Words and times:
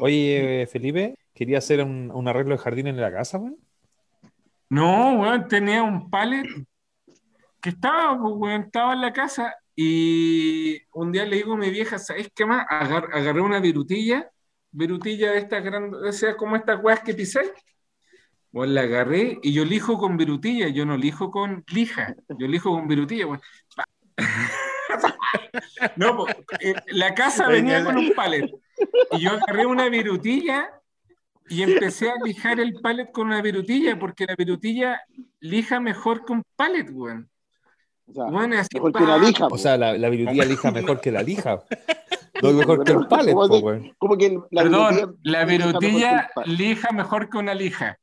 Oye, 0.00 0.66
Felipe, 0.70 1.14
quería 1.34 1.58
hacer 1.58 1.82
un, 1.82 2.10
un 2.12 2.28
arreglo 2.28 2.56
de 2.56 2.62
jardín 2.62 2.86
en 2.86 3.00
la 3.00 3.12
casa, 3.12 3.38
weón. 3.38 3.56
No, 4.70 5.20
weón, 5.20 5.46
tenía 5.48 5.82
un 5.82 6.10
pallet 6.10 6.44
que 7.60 7.70
estaba, 7.70 8.18
pues, 8.18 8.34
weón, 8.36 8.62
estaba 8.62 8.92
en 8.94 9.00
la 9.00 9.12
casa 9.12 9.54
y 9.74 10.78
un 10.92 11.12
día 11.12 11.24
le 11.24 11.36
digo 11.36 11.54
a 11.54 11.56
mi 11.56 11.70
vieja, 11.70 11.98
¿sabes 11.98 12.28
qué 12.34 12.44
más? 12.46 12.66
Agar- 12.68 13.08
agarré 13.12 13.40
una 13.40 13.60
virutilla, 13.60 14.30
virutilla 14.70 15.32
de 15.32 15.38
estas 15.38 15.64
grandes, 15.64 16.00
o 16.00 16.12
sea, 16.12 16.36
como 16.36 16.56
estas 16.56 16.82
weas 16.82 17.00
que 17.00 17.14
pisé. 17.14 17.52
Pues 18.50 18.70
la 18.70 18.82
agarré 18.82 19.38
y 19.42 19.52
yo 19.52 19.64
lijo 19.64 19.98
con 19.98 20.16
virutilla, 20.16 20.68
yo 20.68 20.86
no 20.86 20.96
lijo 20.96 21.30
con 21.30 21.64
lija, 21.72 22.14
yo 22.38 22.46
lijo 22.46 22.70
con 22.70 22.86
virutilla, 22.86 23.26
weón. 23.26 23.40
No, 25.96 26.16
pues, 26.16 26.36
eh, 26.60 26.74
la 26.88 27.14
casa 27.14 27.48
venía 27.48 27.84
con 27.84 27.96
un 27.96 28.12
pallet 28.14 28.50
y 29.12 29.20
yo 29.20 29.30
agarré 29.32 29.66
una 29.66 29.88
virutilla 29.88 30.70
y 31.48 31.62
empecé 31.62 32.10
a 32.10 32.14
lijar 32.24 32.58
el 32.60 32.74
pallet 32.80 33.10
con 33.12 33.26
una 33.28 33.42
virutilla 33.42 33.98
porque 33.98 34.24
la 34.26 34.34
virutilla 34.36 35.00
lija 35.40 35.80
mejor 35.80 36.24
que 36.24 36.32
un 36.32 36.42
pallet, 36.56 36.88
weón. 36.90 37.28
O 38.06 38.12
sea, 38.12 38.24
Bueno, 38.24 38.58
así, 38.58 38.68
mejor 38.74 38.92
que 38.92 39.04
pa, 39.04 39.18
lija. 39.18 39.46
O 39.46 39.58
sea, 39.58 39.76
la, 39.76 39.96
la 39.96 40.08
virutilla 40.08 40.44
lija 40.44 40.70
mejor 40.70 41.00
que 41.00 41.10
la 41.12 41.22
lija. 41.22 41.62
No 42.42 42.52
mejor 42.52 42.84
que 42.84 42.92
el 42.92 43.06
pallet, 43.06 43.32
¿Cómo 43.32 43.48
po, 43.48 43.56
que- 43.58 43.62
weón. 43.64 43.94
¿Cómo 43.98 44.16
que 44.18 44.38
la 44.50 44.62
Perdón, 44.62 44.94
virutilla 44.94 45.10
la 45.22 45.44
lija 45.44 45.56
mejor 45.56 45.80
que 45.80 45.86
virutilla 45.86 46.30
lija 46.46 46.92
mejor 46.92 47.30
que 47.30 47.38
una 47.38 47.54
lija. 47.54 47.98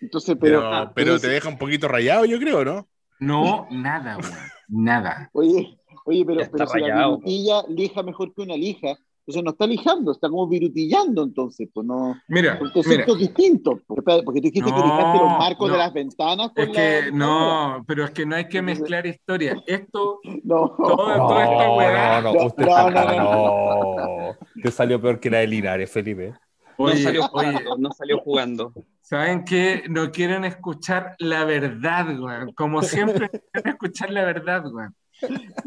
Entonces, 0.00 0.36
pero. 0.40 0.60
Pero, 0.60 0.74
ah, 0.74 0.92
pero 0.94 1.18
te 1.20 1.28
deja 1.28 1.48
un 1.48 1.58
poquito 1.58 1.88
rayado, 1.88 2.24
yo 2.24 2.38
creo, 2.38 2.64
¿no? 2.64 2.88
No, 3.18 3.66
nada, 3.70 4.16
weón. 4.16 4.32
Nada. 4.68 5.28
Oye, 5.32 5.76
oye, 6.06 6.24
pero, 6.24 6.40
pero 6.50 6.66
si 6.68 6.80
la 6.80 6.94
virutilla 6.96 7.62
lija 7.68 8.02
mejor 8.02 8.32
que 8.34 8.40
una 8.42 8.56
lija, 8.56 8.96
entonces 9.30 9.44
no 9.44 9.50
está 9.50 9.66
lijando, 9.66 10.12
está 10.12 10.28
como 10.28 10.48
virutillando, 10.48 11.22
entonces, 11.22 11.68
pues 11.72 11.86
no. 11.86 12.20
Mira, 12.28 12.52
Son 12.58 12.62
mira. 12.64 12.72
conceptos 12.74 13.18
distintos. 13.18 13.80
Porque, 13.86 14.22
porque 14.24 14.40
tú 14.40 14.48
dijiste 14.48 14.70
que 14.70 14.78
No, 14.78 14.84
lijaste 14.84 15.18
los 15.18 15.38
marcos 15.38 15.68
no. 15.68 15.72
de 15.74 15.78
las 15.78 15.92
ventanas 15.92 16.50
con 16.54 16.64
Es 16.64 16.70
que 16.70 17.02
la- 17.10 17.16
no, 17.16 17.84
pero 17.86 18.04
es 18.04 18.10
que 18.10 18.26
no 18.26 18.36
hay 18.36 18.48
que 18.48 18.60
mezclar 18.62 19.06
historias. 19.06 19.58
Esto, 19.66 20.20
No. 20.44 20.74
toda, 20.76 21.16
No, 21.16 21.26
toda 21.28 21.44
esta 21.44 21.70
weá. 21.72 22.20
no, 22.20 22.32
No, 22.32 22.38
no, 22.40 22.46
usted 22.46 22.64
no, 22.66 22.88
está- 22.88 23.16
no, 23.16 23.96
no. 23.96 24.36
Te 24.62 24.70
salió 24.70 25.00
peor 25.00 25.20
que 25.20 25.30
la 25.30 25.38
de 25.38 25.46
Linares, 25.46 25.90
Felipe. 25.90 26.34
No 26.78 26.88
salió 26.96 27.20
oye, 27.32 27.52
jugando, 27.52 27.76
no 27.78 27.92
salió 27.92 28.18
jugando. 28.20 28.72
¿saben 29.02 29.44
qué? 29.44 29.82
No 29.88 30.10
quieren 30.12 30.44
escuchar 30.44 31.14
la 31.18 31.44
verdad, 31.44 32.18
weón. 32.18 32.52
Como 32.54 32.80
siempre, 32.82 33.28
quieren 33.52 33.72
escuchar 33.72 34.10
la 34.10 34.24
verdad, 34.24 34.64
weón. 34.72 34.94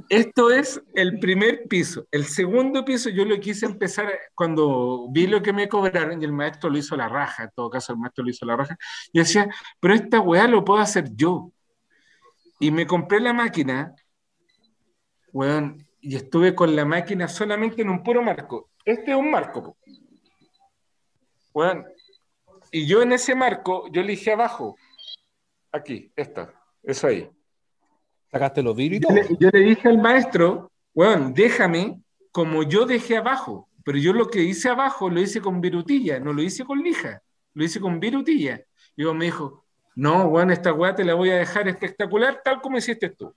Esto 0.10 0.52
es 0.52 0.82
el 0.94 1.20
primer 1.20 1.68
piso. 1.68 2.08
El 2.12 2.26
segundo 2.26 2.84
piso 2.86 3.10
yo 3.10 3.26
lo 3.26 3.40
quise 3.40 3.66
empezar 3.66 4.12
cuando 4.36 5.08
vi 5.12 5.28
lo 5.28 5.42
que 5.42 5.54
me 5.54 5.68
cobraron 5.70 6.22
y 6.22 6.26
el 6.26 6.32
maestro 6.32 6.70
lo 6.70 6.78
hizo 6.78 6.96
la 6.96 7.10
raja, 7.10 7.44
en 7.44 7.52
todo 7.56 7.70
caso 7.70 7.94
el 7.94 8.00
maestro 8.00 8.24
lo 8.24 8.30
hizo 8.30 8.46
la 8.46 8.56
raja. 8.56 8.78
Y 9.12 9.20
decía, 9.20 9.48
pero 9.80 9.94
esta 9.94 10.20
weá 10.20 10.48
lo 10.48 10.64
puedo 10.64 10.80
hacer 10.80 11.10
yo. 11.16 11.52
Y 12.60 12.72
me 12.72 12.88
compré 12.88 13.20
la 13.20 13.34
máquina, 13.34 13.94
weón, 15.32 15.86
y 16.00 16.16
estuve 16.16 16.56
con 16.56 16.76
la 16.76 16.86
máquina 16.86 17.28
solamente 17.28 17.82
en 17.82 17.90
un 17.90 18.04
puro 18.04 18.22
marco. 18.22 18.70
Este 18.86 19.12
es 19.12 19.18
un 19.18 19.32
marco. 19.32 19.78
Weón. 21.54 21.86
Y 22.72 22.88
yo 22.88 23.02
en 23.02 23.14
ese 23.14 23.36
marco, 23.36 23.88
yo 23.92 24.02
elegí 24.02 24.30
abajo, 24.32 24.76
aquí, 25.72 26.12
esta, 26.16 26.54
eso 26.82 27.08
ahí. 27.08 27.30
Sacaste 28.34 28.64
los 28.64 28.76
vidrios 28.76 29.00
y 29.00 29.04
Yo 29.04 29.08
todo. 29.08 29.16
le, 29.16 29.38
yo 29.40 29.50
le 29.52 29.60
dije 29.60 29.88
al 29.90 30.00
maestro, 30.00 30.72
weón, 30.94 31.34
déjame 31.34 32.02
como 32.32 32.64
yo 32.64 32.86
dejé 32.86 33.18
abajo, 33.18 33.70
pero 33.86 33.98
yo 34.00 34.12
lo 34.14 34.28
que 34.30 34.42
hice 34.42 34.70
abajo 34.70 35.10
lo 35.10 35.22
hice 35.22 35.40
con 35.42 35.62
virutilla, 35.62 36.20
no 36.20 36.34
lo 36.34 36.42
hice 36.42 36.66
con 36.66 36.80
lija, 36.82 37.22
lo 37.54 37.64
hice 37.64 37.80
con 37.80 38.00
virutilla. 38.00 38.62
Y 38.98 39.04
me 39.06 39.26
dijo, 39.26 39.66
no, 39.96 40.26
weón, 40.26 40.52
esta 40.52 40.74
weá 40.74 40.96
te 40.96 41.04
la 41.06 41.14
voy 41.14 41.30
a 41.30 41.36
dejar 41.38 41.68
espectacular 41.68 42.42
tal 42.44 42.62
como 42.62 42.78
hiciste 42.78 43.10
tú. 43.10 43.34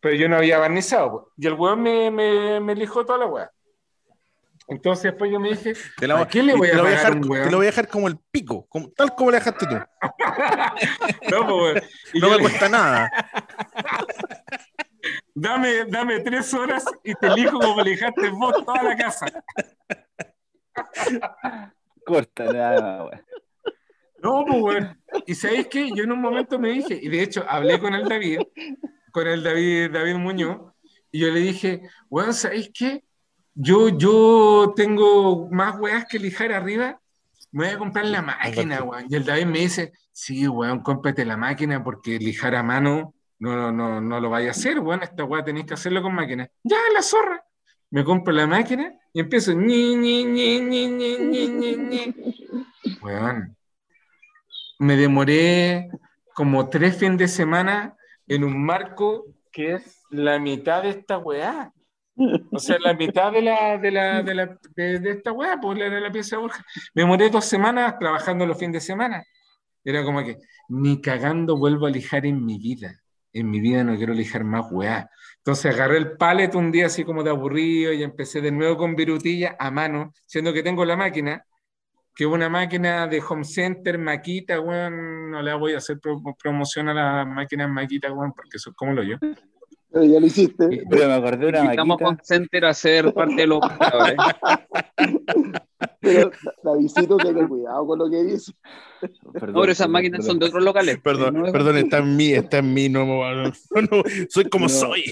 Pero 0.00 0.16
yo 0.16 0.28
no 0.28 0.36
había 0.36 0.58
barnizado, 0.58 1.10
po. 1.10 1.32
y 1.36 1.46
el 1.46 1.54
weón 1.54 1.82
me, 1.82 2.10
me, 2.10 2.60
me 2.60 2.74
lijó 2.74 3.04
toda 3.04 3.18
la 3.20 3.26
weá. 3.26 3.50
Entonces 4.68 5.02
después 5.04 5.32
yo 5.32 5.40
me 5.40 5.50
dije, 5.50 5.72
Te 5.98 6.06
la- 6.06 6.20
¿a 6.20 6.28
qué 6.28 6.42
le 6.42 6.54
voy 6.54 6.68
te 6.70 6.76
a 6.78 6.82
dejar, 6.82 7.14
un 7.16 7.22
te 7.22 7.50
lo 7.50 7.56
voy 7.56 7.66
a 7.66 7.70
dejar 7.70 7.88
como 7.88 8.06
el 8.08 8.18
pico, 8.30 8.66
como- 8.68 8.90
tal 8.90 9.14
como 9.14 9.30
le 9.32 9.38
dejaste 9.38 9.66
tú. 9.66 9.74
No. 11.30 11.70
Y 12.12 12.20
No 12.20 12.28
me 12.30 12.36
le- 12.36 12.42
cuesta 12.42 12.68
nada. 12.68 13.10
Dame, 15.34 15.84
dame 15.86 16.20
tres 16.20 16.52
horas 16.52 16.84
y 17.02 17.14
te 17.14 17.26
elijo 17.28 17.58
como 17.58 17.80
lijaste 17.82 18.28
vos 18.30 18.52
toda 18.64 18.82
la 18.82 18.96
casa. 18.96 19.26
Corta, 22.04 22.44
nada, 22.44 23.04
weón. 23.04 23.24
No, 24.22 24.44
pues, 24.46 24.62
weón. 24.62 25.02
Y 25.26 25.34
sabéis 25.34 25.66
qué? 25.68 25.90
Yo 25.94 26.04
en 26.04 26.12
un 26.12 26.20
momento 26.20 26.58
me 26.58 26.68
dije, 26.70 26.98
y 27.00 27.08
de 27.08 27.22
hecho 27.22 27.44
hablé 27.48 27.78
con 27.80 27.94
el 27.94 28.06
David, 28.08 28.40
con 29.12 29.26
el 29.26 29.42
David, 29.42 29.90
David 29.92 30.16
Muñoz, 30.16 30.72
y 31.10 31.20
yo 31.20 31.28
le 31.28 31.40
dije, 31.40 31.80
weón, 32.10 32.34
¿sabéis 32.34 32.70
qué? 32.74 33.02
Yo, 33.54 33.88
yo 33.88 34.72
tengo 34.76 35.48
más 35.50 35.78
weas 35.78 36.06
que 36.06 36.18
lijar 36.18 36.52
arriba, 36.52 37.00
me 37.52 37.64
voy 37.66 37.74
a 37.74 37.78
comprar 37.78 38.06
la 38.06 38.22
máquina, 38.22 38.82
weón. 38.82 39.06
Y 39.08 39.16
el 39.16 39.24
David 39.24 39.46
me 39.46 39.58
dice, 39.58 39.92
sí, 40.12 40.46
weón, 40.46 40.80
cómprate 40.80 41.24
la 41.24 41.36
máquina 41.36 41.82
porque 41.82 42.18
lijar 42.18 42.54
a 42.54 42.62
mano 42.62 43.14
no, 43.38 43.56
no, 43.56 43.72
no, 43.72 44.00
no 44.00 44.20
lo 44.20 44.30
vaya 44.30 44.48
a 44.48 44.50
hacer, 44.52 44.78
weón. 44.80 45.02
Esta 45.02 45.24
wea 45.24 45.44
tenéis 45.44 45.66
que 45.66 45.74
hacerlo 45.74 46.02
con 46.02 46.14
máquina. 46.14 46.48
Ya, 46.62 46.76
la 46.94 47.02
zorra. 47.02 47.44
Me 47.90 48.04
compro 48.04 48.32
la 48.32 48.46
máquina 48.46 48.94
y 49.12 49.20
empiezo, 49.20 49.52
ñi, 49.52 49.96
ñi, 49.96 50.24
ñi, 50.24 50.60
ñi, 50.60 50.86
ñi, 50.88 51.18
ñi, 51.18 51.48
ñi, 51.48 51.76
ñi. 51.76 52.14
Weón, 53.02 53.56
me 54.78 54.96
demoré 54.96 55.90
como 56.34 56.68
tres 56.68 56.96
fines 56.96 57.18
de 57.18 57.28
semana 57.28 57.96
en 58.28 58.44
un 58.44 58.64
marco 58.64 59.26
que 59.50 59.74
es 59.74 60.02
la 60.10 60.38
mitad 60.38 60.82
de 60.82 60.90
esta 60.90 61.18
weá. 61.18 61.72
O 62.52 62.58
sea, 62.58 62.78
la 62.78 62.94
mitad 62.94 63.32
de, 63.32 63.42
la, 63.42 63.78
de, 63.78 63.90
la, 63.90 64.22
de, 64.22 64.34
la, 64.34 64.58
de, 64.76 64.98
de 65.00 65.10
esta 65.10 65.32
weá, 65.32 65.58
pues 65.60 65.78
la, 65.78 65.88
la 65.88 66.10
pieza 66.12 66.36
de 66.36 66.42
Borja. 66.42 66.64
Me 66.94 67.02
demoré 67.02 67.30
dos 67.30 67.44
semanas 67.44 67.98
trabajando 67.98 68.46
los 68.46 68.58
fines 68.58 68.74
de 68.74 68.80
semana. 68.80 69.24
Era 69.84 70.04
como 70.04 70.22
que 70.22 70.38
ni 70.68 71.00
cagando 71.00 71.56
vuelvo 71.56 71.86
a 71.86 71.90
lijar 71.90 72.26
en 72.26 72.44
mi 72.44 72.58
vida. 72.58 73.00
En 73.32 73.50
mi 73.50 73.60
vida 73.60 73.84
no 73.84 73.96
quiero 73.96 74.12
lijar 74.12 74.44
más 74.44 74.66
weá. 74.70 75.08
Entonces 75.38 75.74
agarré 75.74 75.96
el 75.98 76.16
pallet 76.16 76.54
un 76.54 76.70
día 76.70 76.86
así 76.86 77.04
como 77.04 77.22
de 77.22 77.30
aburrido 77.30 77.92
y 77.92 78.02
empecé 78.02 78.40
de 78.40 78.50
nuevo 78.50 78.76
con 78.76 78.94
virutilla 78.94 79.56
a 79.58 79.70
mano, 79.70 80.12
siendo 80.26 80.52
que 80.52 80.62
tengo 80.62 80.84
la 80.84 80.96
máquina 80.96 81.44
que 82.12 82.26
una 82.26 82.48
máquina 82.50 83.06
de 83.06 83.22
home 83.26 83.44
center, 83.44 83.96
maquita, 83.96 84.60
weón, 84.60 85.30
no 85.30 85.40
le 85.40 85.54
voy 85.54 85.72
a 85.74 85.78
hacer 85.78 85.98
pro- 86.00 86.20
promoción 86.42 86.88
a 86.88 86.92
las 86.94 87.26
máquinas 87.26 87.70
maquita, 87.70 88.12
weón, 88.12 88.32
porque 88.34 88.56
eso 88.56 88.70
es 88.70 88.76
como 88.76 88.92
lo 88.92 89.02
yo. 89.04 89.16
Pero 89.92 90.04
ya 90.04 90.20
lo 90.20 90.26
hiciste. 90.26 90.84
Pero 90.88 91.06
me 91.08 91.14
acordé 91.14 91.46
una 91.48 91.64
Invitamos 91.64 92.00
a 92.00 92.04
maquita. 92.04 92.16
Concenter 92.18 92.64
a 92.64 92.74
ser 92.74 93.12
parte 93.12 93.34
de 93.34 93.46
los. 93.46 93.60
Pero 96.00 96.30
Davidito, 96.62 97.16
ten 97.18 97.48
cuidado 97.48 97.86
con 97.86 97.98
lo 97.98 98.10
que 98.10 98.22
dice. 98.24 98.52
Perdón, 99.00 99.52
No, 99.54 99.60
pero 99.60 99.72
esas 99.72 99.78
perdón, 99.86 99.92
máquinas 99.92 100.18
perdón. 100.20 100.26
son 100.30 100.38
de 100.38 100.46
otros 100.46 100.62
locales. 100.64 100.98
Perdón, 101.00 101.34
No 101.34 101.46
es- 101.46 101.52
perdón, 101.52 101.76
está 101.78 101.98
en 101.98 102.16
mí, 102.16 102.32
está 102.32 102.58
en 102.58 102.74
mí, 102.74 102.88
no, 102.88 103.04
no, 103.06 103.24
no, 103.34 103.52
no, 103.82 104.02
soy 104.28 104.44
como 104.44 104.64
No, 104.66 104.68
soy. 104.68 105.04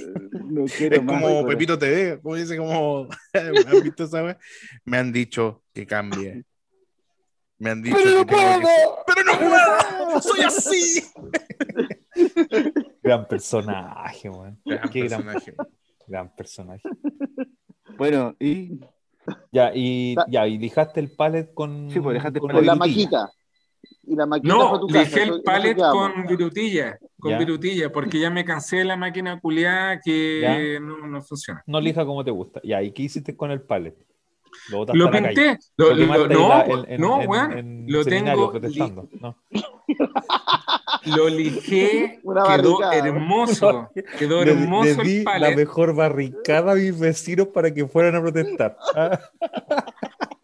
No 0.44 0.64
quiero 0.66 0.96
Es 0.96 1.02
como. 1.02 1.46
Pepito 1.46 1.78
TV, 1.78 2.20
como 2.22 2.34
dice, 2.36 2.56
como. 2.56 3.08
¿Han 3.34 3.82
visto 3.82 4.04
esa? 4.04 4.38
Me 4.84 4.98
han 4.98 5.12
dicho 5.12 5.62
que 5.74 5.86
cambie. 5.86 6.44
Me 7.58 7.70
han 7.70 7.82
dicho 7.82 7.96
que 7.96 8.04
tengo 8.04 8.26
que- 8.26 8.66
Pero 9.06 9.24
no 9.24 9.38
puedo, 9.38 10.20
soy 10.22 10.40
así. 10.40 11.02
Gran 13.08 13.26
personaje, 13.26 14.28
weón. 14.30 14.60
Gran 14.64 14.88
Qué 14.90 15.00
gran, 15.08 15.22
personaje. 15.24 15.54
gran 16.06 16.36
personaje. 16.36 16.82
Bueno, 17.96 18.36
y 18.38 18.80
Ya, 19.52 19.72
y 19.74 20.14
ya, 20.28 20.46
y 20.46 20.58
lijaste 20.58 21.00
el 21.00 21.10
pallet 21.10 21.52
con, 21.54 21.90
Sí, 21.90 22.00
pues, 22.00 22.14
lijaste 22.14 22.38
el 22.38 22.40
con 22.40 22.48
pallet. 22.48 22.60
Con 22.60 22.66
la 22.66 22.74
maquita. 22.76 23.30
Y 24.04 24.14
la 24.16 24.26
maquita 24.26 24.54
fue 24.54 24.78
No, 24.78 24.86
lijé 24.88 25.22
el 25.24 25.42
quedamos. 25.42 25.92
con 25.92 26.26
virutilla, 26.26 26.98
con 27.18 27.30
Ya. 27.32 27.38
virutilla, 27.38 27.92
porque 27.92 28.18
ya 28.20 28.30
me 28.30 28.44
cansé 28.44 28.76
de 28.78 28.84
la 28.86 28.96
máquina 28.96 29.38
culiada 29.40 30.00
que 30.00 30.78
no, 30.80 31.06
no 31.06 31.20
funciona. 31.22 31.62
No 31.66 31.78
lija 31.80 32.04
como 32.06 32.24
te 32.24 32.30
gusta. 32.30 32.60
Ya, 32.64 32.82
¿y 32.82 32.90
qué 32.92 33.02
hiciste 33.02 33.36
con 33.36 33.50
el 33.50 33.60
pallet? 33.60 33.96
Lo 34.70 34.84
Lo 34.86 35.10
pinté, 35.10 35.58
lo, 35.76 35.94
Lo 35.94 36.26
no, 36.26 36.48
la- 36.48 36.64
en- 36.88 37.00
no, 37.00 37.20
en- 37.22 37.28
weón, 37.28 37.52
en 37.58 37.84
lo 37.92 38.04
tengo, 38.04 38.50
protestando, 38.50 39.08
¿no? 39.20 39.36
lo 41.04 41.28
lijé, 41.28 42.20
Una 42.22 42.42
quedó 42.44 42.78
barricada. 42.80 42.96
hermoso, 43.08 43.90
quedó 44.18 44.44
Le, 44.44 44.52
hermoso 44.52 45.02
le 45.02 45.08
di 45.08 45.16
el 45.18 45.24
la 45.24 45.30
pallet. 45.32 45.56
mejor 45.56 45.94
barricada 45.94 46.72
a 46.72 46.74
mis 46.74 46.98
vecinos 46.98 47.48
para 47.48 47.72
que 47.72 47.86
fueran 47.86 48.16
a 48.16 48.20
protestar. 48.20 48.76
Ah, 48.94 49.18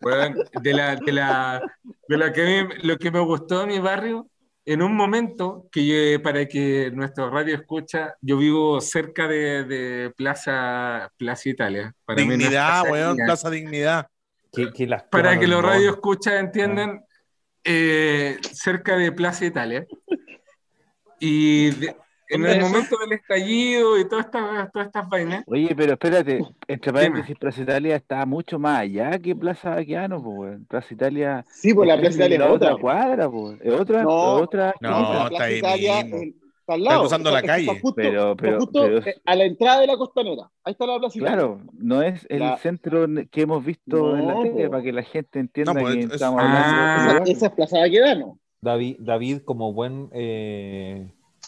Weón, 0.01 0.35
de 0.61 0.73
la, 0.75 0.97
de 0.97 1.13
la, 1.13 1.63
de 2.09 2.17
la 2.19 2.33
que 2.33 2.45
mí- 2.65 2.75
lo 2.83 2.99
que 2.99 3.11
me 3.11 3.21
gustó 3.21 3.61
de 3.61 3.67
mi 3.67 3.79
barrio, 3.79 4.29
en 4.67 4.83
un 4.83 4.95
momento 4.95 5.67
que 5.73 5.87
yo, 5.87 6.23
para 6.23 6.47
que 6.47 6.91
nuestro 6.93 7.31
radio 7.31 7.55
escucha, 7.55 8.15
yo 8.21 8.37
vivo 8.37 8.81
cerca 8.81 9.27
de, 9.29 9.65
de 9.65 10.13
Plaza, 10.17 11.11
Plaza 11.17 11.49
Italia. 11.49 11.95
Para 12.05 12.21
mí 12.21 12.27
no 12.29 12.33
es 12.35 12.39
Dignidad, 12.39 12.81
Plaza 12.83 12.93
weón, 12.93 13.09
Dignidad. 13.17 13.27
Plaza 13.27 13.51
Dignidad. 13.51 14.07
que, 14.53 14.73
que 14.73 14.87
las 14.87 15.03
para 15.05 15.39
que 15.39 15.47
los 15.47 15.63
radios 15.63 15.95
escuchas 15.95 16.35
entiendan, 16.35 17.03
eh, 17.65 18.39
cerca 18.53 18.97
de 18.97 19.11
Plaza 19.13 19.45
Italia. 19.47 19.87
Y 21.19 21.71
de- 21.71 21.97
en 22.29 22.41
¿Dónde 22.41 22.57
el 22.57 22.63
momento 22.63 22.97
del 22.99 23.13
estallido 23.13 23.99
y 23.99 24.09
todas 24.09 24.25
estas, 24.25 24.73
todas 24.73 24.87
estas 24.87 25.09
vainas, 25.09 25.45
Oye, 25.47 25.75
pero 25.77 25.93
espérate, 25.93 26.41
entre 26.67 26.93
paréntesis, 26.93 27.37
Plaza 27.39 27.63
Italia 27.63 27.97
está 27.97 28.25
mucho 28.25 28.59
más 28.59 28.81
allá 28.81 29.19
que 29.19 29.37
Plaza 29.37 29.71
Baquiano, 29.75 30.23
pues. 30.23 30.59
Plaza 30.67 30.95
Italia. 30.95 31.45
Sí, 31.49 31.75
pues 31.75 31.87
la 31.87 31.95
es 31.95 32.01
Plaza 32.01 32.17
Italia 32.17 32.37
es 32.47 32.51
otra. 32.51 32.77
cuadra, 32.77 33.31
pues. 33.31 33.59
Es 33.61 33.73
otra, 33.75 34.03
No, 34.03 34.11
otra. 34.11 34.75
No, 34.81 35.01
está 35.13 35.29
Plaza 35.29 35.45
ahí 35.45 35.59
Italia 35.59 36.05
mismo. 36.05 36.44
Está 36.65 36.75
al 36.75 36.83
lado. 36.85 37.01
cruzando 37.01 37.31
la 37.31 37.41
Está- 37.41 37.57
está 37.59 37.67
calle. 37.73 37.81
justo- 37.81 37.95
Pero- 37.97 38.31
está 38.33 38.43
pero- 38.43 38.59
justo, 38.61 38.83
pero- 38.83 38.99
eh, 39.07 39.15
a 39.25 39.35
la 39.37 39.45
entrada 39.45 39.81
de 39.81 39.87
la 39.87 39.97
costanera. 39.97 40.51
Ahí 40.65 40.73
está 40.73 40.87
la 40.87 40.99
Plaza 40.99 41.19
Italia. 41.19 41.37
Claro, 41.37 41.61
no 41.75 42.03
es 42.03 42.27
el 42.31 42.39
La- 42.41 42.57
centro 42.57 43.07
que 43.31 43.41
hemos 43.43 43.65
visto 43.65 44.17
en 44.17 44.27
la 44.27 44.43
tele 44.43 44.71
para 44.71 44.83
que 44.83 44.93
la 44.93 45.03
gente 45.03 45.39
entienda 45.41 45.75
No, 45.75 45.81
pues, 45.81 45.95
que 45.95 46.01
es- 46.01 46.13
estamos 46.13 46.41
Ah. 46.43 46.97
hablando 46.97 47.13
de 47.25 47.31
Esa, 47.31 47.33
esa 47.33 47.47
es 47.47 47.53
Plaza 47.53 47.79
Baquedano. 47.79 48.39
David, 48.61 48.97
David, 49.01 49.39
como 49.45 49.73
buen 49.75 50.09
eh, 50.13 51.07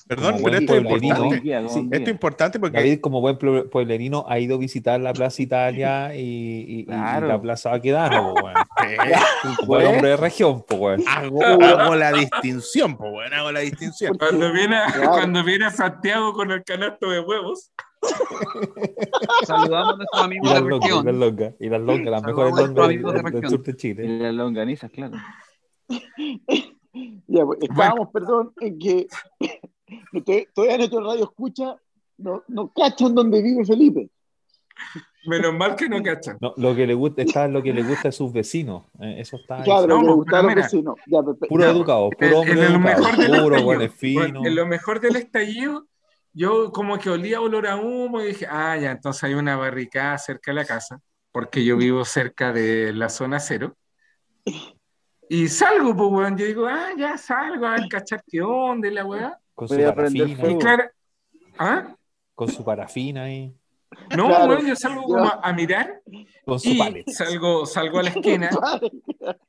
Perdón, 0.09 0.37
pero 0.45 0.57
esto 0.59 0.75
es 0.77 0.83
importante. 1.03 1.41
Sí. 1.69 1.89
Esto 1.91 2.05
es 2.05 2.09
importante 2.09 2.61
porque 2.61 2.77
David, 2.79 3.01
como 3.01 3.21
buen 3.21 3.37
pue- 3.39 3.69
pueblerino, 3.69 4.25
ha 4.29 4.39
ido 4.39 4.55
a 4.55 4.59
visitar 4.59 5.01
la 5.01 5.13
Plaza 5.13 5.43
Italia 5.43 6.15
y, 6.15 6.21
y- 6.21 6.81
y 6.81 6.85
Claro. 6.85 7.27
la 7.27 7.41
Plaza 7.41 7.71
Baquedano, 7.71 8.35
po, 8.35 8.45
weón. 8.45 8.55
Buen 9.67 9.83
Pues, 9.83 9.87
hombre 9.89 10.09
de 10.11 10.17
región, 10.17 10.63
po, 10.63 10.77
weón. 10.77 11.03
hago, 11.09 11.43
hago 11.43 11.95
la 11.97 12.13
distinción, 12.13 12.97
pues 12.97 13.11
bueno, 13.11 13.37
hago 13.37 13.51
la 13.53 13.61
distinción. 13.61 14.17
cuando 14.17 14.53
viene, 14.53 14.77
Claro. 14.95 15.11
cuando 15.11 15.43
viene 15.43 15.65
a 15.67 15.71
Santiago 15.71 16.33
con 16.35 16.53
el 16.53 16.63
canasto 16.63 17.11
de 17.11 17.21
huevos, 17.21 17.73
Saludamos 19.45 19.95
a 19.95 19.97
nuestros 19.97 20.21
Y 20.21 20.25
amigos 20.25 20.55
de 20.55 20.61
longas, 20.61 20.89
y 20.89 20.93
las 20.93 21.05
región. 21.05 21.19
longas, 21.21 21.55
y 21.59 21.69
las 21.69 21.81
longas, 21.81 22.05
las 22.13 22.21
Saludamos 22.23 22.27
mejores 22.27 22.53
longas 22.69 22.85
amigos 22.85 23.13
de 23.13 23.17
del, 23.17 23.25
del 23.25 23.43
región. 23.43 23.51
sur 23.51 23.97
de 23.97 24.05
Y 24.07 24.19
las 24.21 24.35
longanizas, 24.35 24.91
claro. 24.93 25.17
Ya, 27.29 27.45
pues, 27.45 27.59
estábamos, 27.61 28.09
perdón, 28.11 28.53
en 28.61 28.79
que 28.79 29.07
no 30.21 30.43
todavía 30.55 30.79
nuestro 30.79 31.01
radio 31.01 31.25
escucha, 31.25 31.77
no, 32.19 32.43
no 32.49 32.73
cachan 32.73 33.15
dónde 33.15 33.43
vive 33.43 33.65
Felipe. 33.65 34.11
menos 35.27 35.55
mal 35.55 35.75
que 35.77 35.89
no 35.89 36.03
cachan. 36.03 36.39
No, 36.41 36.55
lo 36.57 36.75
que 36.77 36.87
le 36.87 36.95
gusta 36.95 37.23
está 37.23 37.49
lo 37.49 37.63
que 37.63 37.73
le 37.73 37.83
gusta 37.83 38.09
a 38.09 38.13
sus 38.13 38.33
vecinos. 38.33 38.85
eh, 39.01 39.17
eso 39.19 39.37
está. 39.37 39.63
Claro, 39.63 39.87
no, 39.87 40.03
le 40.03 40.13
gustaba 40.13 40.39
a 40.39 40.55
los 40.55 40.55
pero 40.55 40.55
mira. 40.55 40.63
vecinos. 40.63 40.95
Ya, 41.07 41.49
Puro 41.49 41.65
Ya, 41.65 41.71
educado, 41.71 42.11
puro 42.11 42.39
hombre 42.41 42.67
en 42.67 42.73
lo 42.73 42.79
mejor 42.81 43.15
educado, 43.15 43.79
del 43.79 43.89
puro, 43.89 43.89
fino. 43.91 44.47
en 44.47 44.55
lo 44.55 44.67
mejor 44.67 45.01
del 45.01 45.17
estallido, 45.17 45.87
yo 46.33 46.71
como 46.73 46.99
que 46.99 47.11
olía 47.11 47.41
olor 47.41 47.67
a 47.67 47.77
humo 47.77 48.21
y 48.21 48.27
dije, 48.27 48.47
ah, 48.49 48.77
ya, 48.77 48.91
entonces 48.93 49.25
hay 49.25 49.35
una 49.35 49.57
barricada 49.57 50.17
cerca 50.19 50.51
de 50.53 50.55
la 50.57 50.65
casa, 50.65 51.01
porque 51.33 51.65
yo 51.65 51.77
vivo 51.77 52.05
cerca 52.05 52.53
de 52.53 52.93
la 52.93 53.09
zona 53.09 53.41
cero. 53.41 53.77
Y 55.29 55.49
salgo, 55.49 55.97
pues, 55.97 56.09
weón, 56.11 56.37
yo 56.39 56.47
digo, 56.47 56.67
ah, 56.67 56.91
ya 56.97 57.19
salgo 57.19 57.67
a 57.67 57.73
ver, 57.73 57.89
cachar 57.89 58.23
qué 58.31 58.43
onda 58.43 58.89
la 58.91 59.05
weá. 59.05 59.39
Con 59.57 59.69
su 59.69 59.75
parafina, 59.77 60.37
fuego. 60.37 60.55
Y 60.57 60.59
claro, 60.61 60.85
¿ah? 61.59 61.97
con 62.35 62.49
su 62.49 62.63
parafina 62.65 63.23
ahí, 63.25 63.53
No, 64.17 64.27
Claro, 64.29 64.61
yo 64.61 64.77
salgo 64.77 65.03
como 65.05 65.25
a, 65.25 65.41
a 65.43 65.53
mirar 65.55 66.03
con 66.45 66.61
su 66.61 66.69
y 66.69 66.79
palet. 66.79 67.09
salgo, 67.09 67.67
salgo 67.67 67.99
a 67.99 68.03
la 68.05 68.11
esquina. 68.15 68.51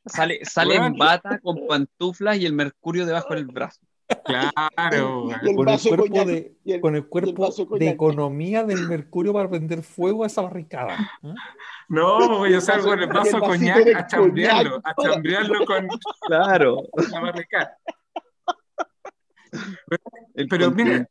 Sale, 0.05 0.43
sale 0.45 0.75
en 0.75 0.93
bata 0.97 1.39
con 1.39 1.67
pantuflas 1.67 2.37
y 2.37 2.45
el 2.45 2.53
mercurio 2.53 3.05
debajo 3.05 3.33
del 3.35 3.45
brazo. 3.45 3.81
Claro, 4.23 5.27
el 5.43 5.53
Con 5.55 5.67
el 5.67 5.79
cuerpo 5.81 6.05
coñac. 6.07 6.25
de, 6.27 6.55
y 6.63 6.71
el- 6.71 6.79
con 6.81 6.95
el 6.95 7.05
cuerpo 7.07 7.41
vaso 7.43 7.63
de 7.65 7.65
de 7.65 7.67
coñac. 7.67 7.93
economía 7.95 8.63
del 8.63 8.87
mercurio 8.87 9.33
para 9.33 9.49
prender 9.49 9.83
fuego 9.83 10.23
a 10.23 10.27
esa 10.27 10.41
barricada. 10.41 10.95
¿eh? 11.23 11.33
No, 11.89 12.47
yo 12.47 12.61
salgo 12.61 12.87
con 12.87 12.99
el 13.01 13.07
vaso 13.09 13.39
coñac 13.41 13.85
a 13.95 14.07
chambrearlo, 14.07 14.79
a 14.85 14.95
chambrearlo 14.95 15.65
con 15.65 15.87
Claro. 16.25 16.83
la 17.11 17.19
barricada. 17.19 17.77
El 20.35 20.47
Pero 20.47 20.71
mira, 20.71 21.09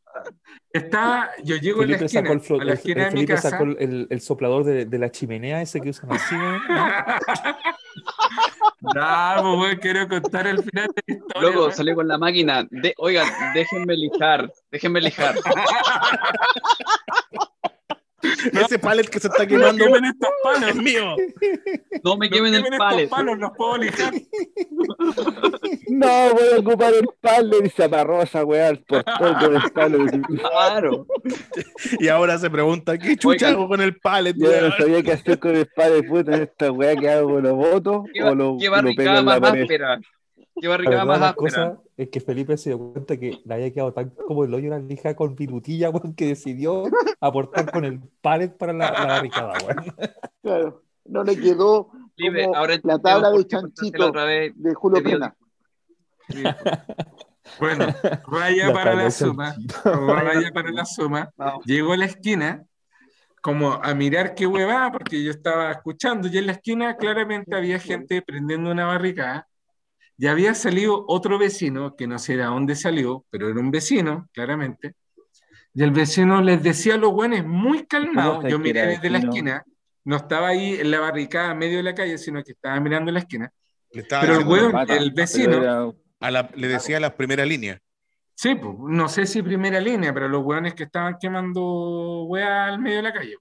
está, 0.72 1.30
yo 1.42 1.56
llego 1.56 1.82
a 1.82 1.86
la 1.86 1.98
Felipe 1.98 2.04
esquina, 2.06 2.22
sacó 2.40 2.54
el, 2.54 2.60
a 2.60 2.64
la 2.64 2.74
esquina 2.74 2.94
el 3.02 3.04
de 3.08 3.10
mi 3.10 3.16
Felipe 3.16 3.34
casa. 3.34 3.50
sacó 3.50 3.64
el, 3.64 3.76
el- 3.80 4.06
el 4.10 4.20
soplador 4.20 4.64
de, 4.64 4.84
de 4.86 4.98
la 4.98 5.10
chimenea 5.10 5.62
ese 5.62 5.80
que 5.80 5.90
usan 5.90 6.12
así, 6.12 6.34
¿no? 6.36 6.58
No, 8.94 9.56
pues, 9.58 9.78
quiero 9.80 10.06
contar 10.08 10.46
el 10.46 10.62
final 10.62 10.88
de 10.94 11.02
la 11.06 11.14
historia. 11.14 11.48
Loco, 11.48 11.60
weón. 11.60 11.72
salió 11.72 11.94
con 11.94 12.06
la 12.08 12.18
máquina. 12.18 12.66
De, 12.70 12.94
oigan, 12.98 13.26
déjenme 13.54 13.96
lijar, 13.96 14.52
déjenme 14.70 15.00
lijar. 15.00 15.34
Ese 18.52 18.78
pallet 18.78 19.04
que 19.08 19.20
se 19.20 19.28
está 19.28 19.42
No 19.44 19.48
quemando 19.48 19.84
quemen 19.84 20.04
estos 20.06 20.28
palos. 20.42 20.70
es 20.70 20.76
mío. 20.76 21.16
No 22.02 22.16
me 22.16 22.28
No 22.28 22.34
quemen 22.36 22.54
el 22.54 22.64
quemen 22.64 22.78
palet. 22.78 23.04
estos 23.04 23.18
palos, 23.18 23.38
los 23.38 23.50
puedo 23.56 23.76
lijar. 23.78 24.14
No, 26.06 26.34
voy 26.34 26.48
a 26.54 26.60
ocupar 26.60 26.94
el 26.94 27.08
palo 27.20 27.64
y 27.64 27.68
se 27.68 27.84
amarró 27.84 28.22
esa 28.22 28.44
weá 28.44 28.68
al 28.68 28.78
portón 28.78 29.34
con 29.34 29.56
el 29.56 29.70
palo. 29.72 29.98
Claro. 30.38 31.06
Y 31.98 32.08
ahora 32.08 32.38
se 32.38 32.50
pregunta, 32.50 32.98
¿qué 32.98 33.16
chucha 33.16 33.48
hago 33.48 33.68
con 33.68 33.80
el 33.80 33.98
pallet? 33.98 34.34
Yo 34.36 34.48
no 34.60 34.74
sabía 34.76 35.02
qué 35.02 35.12
hacer 35.12 35.38
con 35.38 35.56
el 35.56 35.66
palo 35.66 35.94
de 35.94 36.02
puta 36.02 36.34
en 36.36 36.42
esta 36.42 36.70
weá 36.70 36.96
que 36.96 37.08
hago, 37.08 37.40
lo 37.40 37.54
voto 37.54 38.04
¿Qué, 38.12 38.22
o 38.22 38.34
lo, 38.34 38.56
qué 38.58 38.66
lo 38.66 38.72
pego 38.72 38.72
barricada 38.72 39.18
en 39.18 39.26
la 39.26 39.32
más 39.32 39.40
pared. 39.40 39.62
áspera? 39.62 40.00
¿Qué 40.60 40.68
barricada 40.68 41.04
más 41.04 41.20
la 41.20 41.28
áspera? 41.30 41.50
cosa 41.50 41.78
es 41.96 42.08
que 42.10 42.20
Felipe 42.20 42.56
se 42.56 42.70
dio 42.70 42.78
cuenta 42.78 43.16
que 43.16 43.38
le 43.44 43.54
había 43.54 43.72
quedado 43.72 43.92
tan 43.92 44.10
como 44.10 44.44
el 44.44 44.52
hoyo 44.54 44.70
la 44.70 44.78
lija 44.78 45.14
con 45.16 45.34
virutilla, 45.34 45.90
weón, 45.90 46.14
que 46.14 46.26
decidió 46.26 46.84
aportar 47.20 47.70
con 47.70 47.84
el 47.84 48.00
palet 48.20 48.56
para 48.56 48.72
la, 48.72 48.90
la 48.90 49.06
barricada, 49.06 49.54
weón. 49.66 49.94
Claro, 50.42 50.82
no 51.04 51.24
le 51.24 51.36
quedó 51.36 51.90
Libre, 52.16 52.44
como 52.44 52.56
ahora 52.56 52.78
la 52.82 52.98
tabla 52.98 53.30
de 53.30 53.46
chanchito 53.46 54.06
otra 54.08 54.24
vez. 54.24 54.52
de 54.56 54.74
Julio 54.74 55.02
de 55.02 55.30
Bueno, 57.60 57.86
raya 58.26 58.66
La 58.68 58.72
para 58.74 58.94
la 58.94 59.10
suma. 59.10 59.54
Raya 59.84 60.50
para 60.54 60.70
la 60.72 60.84
suma. 60.84 61.30
Llego 61.64 61.92
a 61.92 61.96
la 61.96 62.04
esquina 62.06 62.64
como 63.40 63.72
a 63.74 63.94
mirar 63.94 64.34
qué 64.34 64.46
hueva, 64.46 64.90
porque 64.90 65.22
yo 65.22 65.30
estaba 65.30 65.70
escuchando 65.70 66.26
y 66.28 66.36
en 66.36 66.46
la 66.46 66.52
esquina 66.52 66.96
claramente 66.96 67.54
había 67.54 67.78
gente 67.78 68.20
prendiendo 68.20 68.70
una 68.72 68.84
barricada. 68.86 69.46
Ya 70.18 70.32
había 70.32 70.54
salido 70.54 71.04
otro 71.06 71.38
vecino, 71.38 71.94
que 71.94 72.06
no 72.08 72.18
sé 72.18 72.36
de 72.36 72.42
dónde 72.42 72.74
salió, 72.74 73.24
pero 73.30 73.48
era 73.48 73.60
un 73.60 73.70
vecino, 73.70 74.28
claramente. 74.32 74.94
Y 75.72 75.82
el 75.84 75.92
vecino 75.92 76.42
les 76.42 76.62
decía 76.62 76.94
a 76.94 76.98
los 76.98 77.12
buenos 77.12 77.44
muy 77.46 77.86
calmados. 77.86 78.38
sabes 78.38 78.50
Yo 78.52 78.58
miré 78.58 78.86
desde 78.86 79.08
la 79.10 79.18
esquina, 79.18 79.64
no 80.04 80.16
estaba 80.16 80.48
ahí 80.48 80.74
en 80.80 80.90
la 80.90 80.98
barricada 81.00 81.52
en 81.52 81.58
medio 81.58 81.76
de 81.76 81.82
la 81.84 81.94
calle, 81.94 82.18
sino 82.18 82.42
que 82.42 82.52
estaba 82.52 82.80
mirando 82.80 83.12
la 83.12 83.20
esquina. 83.20 83.52
Pero 83.92 84.02
el 84.02 84.18
diciendo- 84.18 84.50
weón, 84.52 84.72
Mata, 84.72 84.94
el 84.96 85.04
pero 85.12 85.14
vecino, 85.14 85.56
era- 85.62 85.86
a 86.20 86.30
la- 86.30 86.50
le 86.54 86.68
decía 86.68 86.96
a 86.98 87.00
las 87.00 87.12
primeras 87.12 87.46
líneas. 87.46 87.80
Sí, 88.34 88.54
pues, 88.54 88.74
no 88.78 89.08
sé 89.08 89.26
si 89.26 89.42
primera 89.42 89.80
línea, 89.80 90.12
pero 90.12 90.28
los 90.28 90.42
hueones 90.44 90.74
que 90.74 90.84
estaban 90.84 91.16
quemando 91.20 92.24
hueá 92.24 92.66
al 92.66 92.78
medio 92.78 92.96
de 92.98 93.02
la 93.02 93.12
calle. 93.12 93.36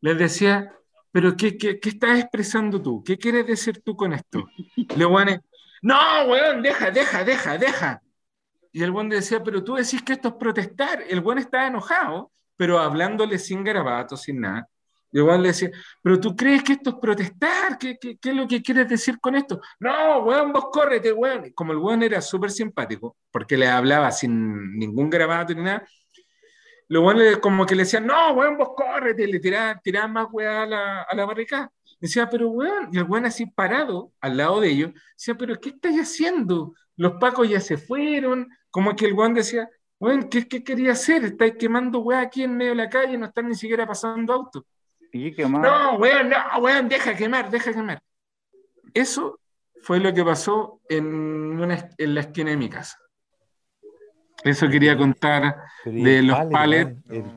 Les 0.00 0.18
decía, 0.18 0.72
pero 1.10 1.36
qué, 1.36 1.56
qué, 1.56 1.78
qué 1.80 1.88
estás 1.90 2.18
expresando 2.20 2.80
tú? 2.82 3.02
¿Qué 3.04 3.16
quieres 3.16 3.46
decir 3.46 3.82
tú 3.82 3.96
con 3.96 4.12
esto? 4.12 4.46
Los 4.96 5.10
hueones, 5.10 5.40
no, 5.82 5.96
hueón, 6.26 6.62
deja, 6.62 6.90
deja, 6.90 7.24
deja, 7.24 7.58
deja. 7.58 8.02
Y 8.72 8.82
el 8.82 8.90
hueón 8.90 9.08
decía, 9.08 9.42
pero 9.42 9.62
tú 9.64 9.74
decís 9.76 10.02
que 10.02 10.14
esto 10.14 10.28
es 10.28 10.34
protestar. 10.34 11.02
El 11.08 11.20
hueón 11.20 11.38
estaba 11.38 11.66
enojado, 11.66 12.32
pero 12.56 12.78
hablándole 12.78 13.38
sin 13.38 13.64
garabatos, 13.64 14.22
sin 14.22 14.40
nada. 14.40 14.68
Hueón 15.20 15.42
le 15.42 15.48
decía, 15.48 15.70
pero 16.00 16.18
tú 16.18 16.34
crees 16.34 16.62
que 16.62 16.72
esto 16.72 16.90
es 16.90 16.96
protestar. 16.96 17.78
¿Qué, 17.78 17.98
es 18.00 18.34
lo 18.34 18.48
que 18.48 18.62
quieres 18.62 18.88
decir 18.88 19.20
con 19.20 19.34
esto? 19.34 19.60
No, 19.78 20.20
weón, 20.20 20.52
vos 20.52 20.66
córrete, 20.72 21.12
weón. 21.12 21.52
Como 21.54 21.72
el 21.72 21.78
weón 21.78 22.02
era 22.02 22.22
súper 22.22 22.50
simpático, 22.50 23.16
porque 23.30 23.58
le 23.58 23.68
hablaba 23.68 24.10
sin 24.10 24.78
ningún 24.78 25.10
grabato 25.10 25.52
ni 25.54 25.62
nada, 25.62 25.86
los 26.88 27.02
weones 27.02 27.38
como 27.38 27.64
que 27.64 27.74
le 27.74 27.84
decían, 27.84 28.06
no, 28.06 28.32
weón, 28.32 28.56
vos 28.56 28.70
córrete, 28.76 29.26
le 29.26 29.40
tiraban, 29.40 29.80
tiraban 29.82 30.12
más 30.12 30.26
weá 30.30 30.62
a 30.62 30.66
la, 30.66 31.02
a 31.02 31.14
la 31.14 31.24
barricada. 31.24 31.72
Decía, 32.00 32.28
pero 32.28 32.50
weón, 32.50 32.90
y 32.92 32.98
el 32.98 33.04
weón 33.04 33.24
así 33.26 33.46
parado 33.46 34.12
al 34.20 34.36
lado 34.36 34.60
de 34.60 34.70
ellos, 34.70 34.90
decía, 35.16 35.34
pero 35.36 35.58
¿qué 35.58 35.70
estáis 35.70 36.00
haciendo? 36.00 36.74
Los 36.96 37.12
pacos 37.12 37.48
ya 37.48 37.60
se 37.60 37.78
fueron, 37.78 38.48
como 38.70 38.94
que 38.94 39.06
el 39.06 39.14
weón 39.14 39.34
decía, 39.34 39.70
weón, 40.00 40.28
¿qué, 40.28 40.46
qué 40.48 40.62
quería 40.64 40.92
hacer? 40.92 41.24
Estáis 41.24 41.54
quemando 41.58 42.00
weá 42.00 42.20
aquí 42.20 42.42
en 42.42 42.56
medio 42.56 42.72
de 42.72 42.76
la 42.76 42.90
calle, 42.90 43.16
no 43.16 43.26
están 43.26 43.48
ni 43.48 43.54
siquiera 43.54 43.86
pasando 43.86 44.32
autos. 44.32 44.64
No, 45.12 45.96
weón, 45.96 46.30
no, 46.30 46.58
weón, 46.60 46.88
deja 46.88 47.14
quemar, 47.14 47.50
deja 47.50 47.72
quemar. 47.72 48.02
Eso 48.94 49.38
fue 49.82 50.00
lo 50.00 50.12
que 50.14 50.24
pasó 50.24 50.80
en, 50.88 51.06
una, 51.06 51.90
en 51.98 52.14
la 52.14 52.20
esquina 52.20 52.50
de 52.50 52.56
mi 52.56 52.68
casa. 52.68 52.98
Eso 54.44 54.68
quería 54.68 54.96
contar 54.96 55.56
Pero 55.84 55.98
¿y 55.98 56.02
de 56.02 56.22
los 56.22 56.36
palet, 56.36 56.96
palets. 57.06 57.32